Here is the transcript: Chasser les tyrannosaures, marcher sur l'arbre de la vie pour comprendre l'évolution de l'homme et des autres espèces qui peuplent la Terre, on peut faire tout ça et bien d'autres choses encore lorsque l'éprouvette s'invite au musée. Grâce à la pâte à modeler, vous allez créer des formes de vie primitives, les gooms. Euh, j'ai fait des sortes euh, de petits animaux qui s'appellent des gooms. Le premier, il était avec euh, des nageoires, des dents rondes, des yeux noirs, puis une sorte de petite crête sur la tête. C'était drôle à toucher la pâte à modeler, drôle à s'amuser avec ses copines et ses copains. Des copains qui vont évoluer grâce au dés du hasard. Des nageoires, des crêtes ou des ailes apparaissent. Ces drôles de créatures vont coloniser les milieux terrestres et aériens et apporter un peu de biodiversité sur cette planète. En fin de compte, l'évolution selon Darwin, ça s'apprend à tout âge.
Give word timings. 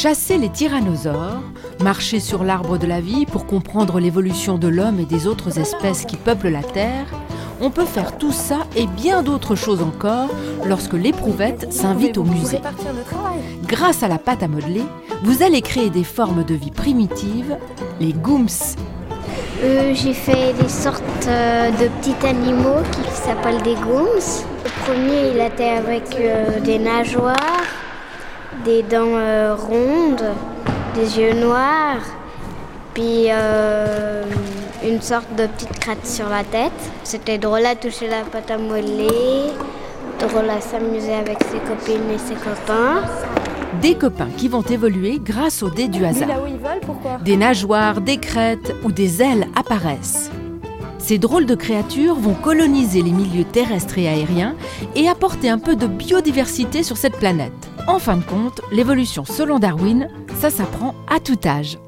Chasser 0.00 0.38
les 0.38 0.48
tyrannosaures, 0.48 1.42
marcher 1.82 2.20
sur 2.20 2.44
l'arbre 2.44 2.78
de 2.78 2.86
la 2.86 3.00
vie 3.00 3.26
pour 3.26 3.46
comprendre 3.46 3.98
l'évolution 3.98 4.56
de 4.56 4.68
l'homme 4.68 5.00
et 5.00 5.04
des 5.04 5.26
autres 5.26 5.58
espèces 5.58 6.04
qui 6.04 6.16
peuplent 6.16 6.50
la 6.50 6.62
Terre, 6.62 7.06
on 7.60 7.70
peut 7.70 7.84
faire 7.84 8.16
tout 8.16 8.30
ça 8.30 8.58
et 8.76 8.86
bien 8.86 9.24
d'autres 9.24 9.56
choses 9.56 9.82
encore 9.82 10.28
lorsque 10.64 10.92
l'éprouvette 10.92 11.72
s'invite 11.72 12.16
au 12.16 12.22
musée. 12.22 12.60
Grâce 13.64 14.04
à 14.04 14.08
la 14.08 14.18
pâte 14.18 14.44
à 14.44 14.46
modeler, 14.46 14.84
vous 15.24 15.42
allez 15.42 15.62
créer 15.62 15.90
des 15.90 16.04
formes 16.04 16.44
de 16.44 16.54
vie 16.54 16.70
primitives, 16.70 17.56
les 17.98 18.12
gooms. 18.12 18.46
Euh, 19.64 19.92
j'ai 19.94 20.14
fait 20.14 20.52
des 20.62 20.68
sortes 20.68 21.02
euh, 21.26 21.72
de 21.72 21.88
petits 21.88 22.24
animaux 22.24 22.84
qui 22.92 23.10
s'appellent 23.16 23.62
des 23.62 23.74
gooms. 23.74 24.06
Le 24.64 24.84
premier, 24.84 25.30
il 25.32 25.40
était 25.40 25.70
avec 25.70 26.04
euh, 26.14 26.60
des 26.60 26.78
nageoires, 26.78 27.34
des 28.64 28.82
dents 28.82 29.56
rondes, 29.56 30.24
des 30.94 31.18
yeux 31.18 31.34
noirs, 31.34 32.02
puis 32.94 33.28
une 34.86 35.00
sorte 35.00 35.34
de 35.36 35.46
petite 35.46 35.78
crête 35.78 36.06
sur 36.06 36.28
la 36.28 36.44
tête. 36.44 36.72
C'était 37.04 37.38
drôle 37.38 37.66
à 37.66 37.74
toucher 37.74 38.08
la 38.08 38.22
pâte 38.22 38.50
à 38.50 38.58
modeler, 38.58 39.52
drôle 40.18 40.50
à 40.50 40.60
s'amuser 40.60 41.14
avec 41.14 41.38
ses 41.44 41.58
copines 41.58 42.10
et 42.12 42.18
ses 42.18 42.34
copains. 42.34 43.02
Des 43.80 43.94
copains 43.94 44.30
qui 44.36 44.48
vont 44.48 44.62
évoluer 44.62 45.20
grâce 45.22 45.62
au 45.62 45.70
dés 45.70 45.88
du 45.88 46.04
hasard. 46.04 46.28
Des 47.22 47.36
nageoires, 47.36 48.00
des 48.00 48.16
crêtes 48.16 48.74
ou 48.82 48.90
des 48.90 49.22
ailes 49.22 49.46
apparaissent. 49.54 50.30
Ces 50.98 51.18
drôles 51.18 51.46
de 51.46 51.54
créatures 51.54 52.16
vont 52.16 52.34
coloniser 52.34 53.02
les 53.02 53.12
milieux 53.12 53.44
terrestres 53.44 53.98
et 53.98 54.08
aériens 54.08 54.56
et 54.94 55.08
apporter 55.08 55.48
un 55.48 55.58
peu 55.58 55.76
de 55.76 55.86
biodiversité 55.86 56.82
sur 56.82 56.96
cette 56.96 57.16
planète. 57.16 57.52
En 57.86 57.98
fin 57.98 58.16
de 58.16 58.24
compte, 58.24 58.60
l'évolution 58.72 59.24
selon 59.24 59.58
Darwin, 59.58 60.08
ça 60.40 60.50
s'apprend 60.50 60.94
à 61.08 61.20
tout 61.20 61.38
âge. 61.46 61.78